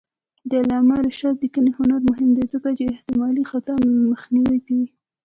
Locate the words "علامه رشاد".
0.61-1.35